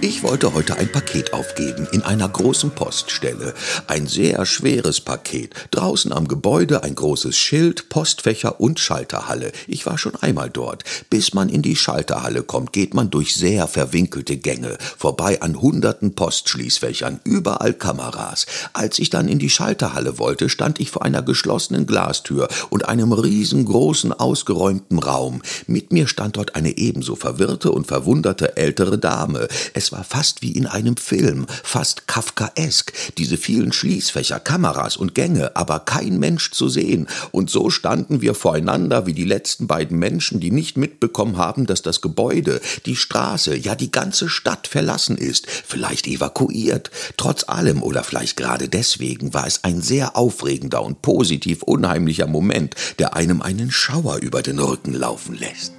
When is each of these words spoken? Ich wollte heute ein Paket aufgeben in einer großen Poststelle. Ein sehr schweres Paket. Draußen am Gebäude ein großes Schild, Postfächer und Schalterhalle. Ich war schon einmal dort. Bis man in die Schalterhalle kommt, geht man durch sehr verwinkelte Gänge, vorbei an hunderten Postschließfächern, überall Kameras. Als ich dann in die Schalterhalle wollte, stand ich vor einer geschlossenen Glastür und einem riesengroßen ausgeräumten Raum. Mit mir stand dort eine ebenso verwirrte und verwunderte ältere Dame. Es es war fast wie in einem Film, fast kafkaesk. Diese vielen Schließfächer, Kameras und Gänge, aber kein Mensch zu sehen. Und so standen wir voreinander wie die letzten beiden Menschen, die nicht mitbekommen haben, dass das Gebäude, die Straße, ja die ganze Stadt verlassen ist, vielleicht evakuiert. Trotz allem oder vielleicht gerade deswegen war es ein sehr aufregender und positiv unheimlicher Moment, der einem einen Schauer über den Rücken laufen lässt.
Ich 0.00 0.22
wollte 0.22 0.54
heute 0.54 0.76
ein 0.76 0.92
Paket 0.92 1.32
aufgeben 1.32 1.88
in 1.90 2.02
einer 2.02 2.28
großen 2.28 2.70
Poststelle. 2.70 3.52
Ein 3.88 4.06
sehr 4.06 4.46
schweres 4.46 5.00
Paket. 5.00 5.54
Draußen 5.72 6.12
am 6.12 6.28
Gebäude 6.28 6.84
ein 6.84 6.94
großes 6.94 7.36
Schild, 7.36 7.88
Postfächer 7.88 8.60
und 8.60 8.78
Schalterhalle. 8.78 9.50
Ich 9.66 9.86
war 9.86 9.98
schon 9.98 10.14
einmal 10.14 10.50
dort. 10.50 10.84
Bis 11.10 11.34
man 11.34 11.48
in 11.48 11.62
die 11.62 11.74
Schalterhalle 11.74 12.44
kommt, 12.44 12.72
geht 12.72 12.94
man 12.94 13.10
durch 13.10 13.34
sehr 13.34 13.66
verwinkelte 13.66 14.36
Gänge, 14.36 14.78
vorbei 14.96 15.42
an 15.42 15.60
hunderten 15.60 16.14
Postschließfächern, 16.14 17.18
überall 17.24 17.74
Kameras. 17.74 18.46
Als 18.74 19.00
ich 19.00 19.10
dann 19.10 19.26
in 19.26 19.40
die 19.40 19.50
Schalterhalle 19.50 20.20
wollte, 20.20 20.48
stand 20.48 20.78
ich 20.78 20.92
vor 20.92 21.04
einer 21.04 21.22
geschlossenen 21.22 21.86
Glastür 21.86 22.46
und 22.70 22.88
einem 22.88 23.12
riesengroßen 23.12 24.12
ausgeräumten 24.12 25.00
Raum. 25.00 25.42
Mit 25.66 25.92
mir 25.92 26.06
stand 26.06 26.36
dort 26.36 26.54
eine 26.54 26.78
ebenso 26.78 27.16
verwirrte 27.16 27.72
und 27.72 27.88
verwunderte 27.88 28.56
ältere 28.56 28.96
Dame. 28.96 29.48
Es 29.74 29.87
es 29.88 29.92
war 29.92 30.04
fast 30.04 30.42
wie 30.42 30.52
in 30.52 30.66
einem 30.66 30.98
Film, 30.98 31.46
fast 31.48 32.06
kafkaesk. 32.06 32.92
Diese 33.16 33.38
vielen 33.38 33.72
Schließfächer, 33.72 34.38
Kameras 34.38 34.98
und 34.98 35.14
Gänge, 35.14 35.56
aber 35.56 35.80
kein 35.80 36.18
Mensch 36.18 36.50
zu 36.50 36.68
sehen. 36.68 37.08
Und 37.30 37.48
so 37.48 37.70
standen 37.70 38.20
wir 38.20 38.34
voreinander 38.34 39.06
wie 39.06 39.14
die 39.14 39.24
letzten 39.24 39.66
beiden 39.66 39.98
Menschen, 39.98 40.40
die 40.40 40.50
nicht 40.50 40.76
mitbekommen 40.76 41.38
haben, 41.38 41.64
dass 41.64 41.80
das 41.80 42.02
Gebäude, 42.02 42.60
die 42.84 42.96
Straße, 42.96 43.56
ja 43.56 43.74
die 43.74 43.90
ganze 43.90 44.28
Stadt 44.28 44.66
verlassen 44.66 45.16
ist, 45.16 45.46
vielleicht 45.46 46.06
evakuiert. 46.06 46.90
Trotz 47.16 47.44
allem 47.48 47.82
oder 47.82 48.04
vielleicht 48.04 48.36
gerade 48.36 48.68
deswegen 48.68 49.32
war 49.32 49.46
es 49.46 49.64
ein 49.64 49.80
sehr 49.80 50.18
aufregender 50.18 50.82
und 50.82 51.00
positiv 51.00 51.62
unheimlicher 51.62 52.26
Moment, 52.26 52.74
der 52.98 53.16
einem 53.16 53.40
einen 53.40 53.70
Schauer 53.70 54.18
über 54.18 54.42
den 54.42 54.58
Rücken 54.58 54.92
laufen 54.92 55.34
lässt. 55.34 55.77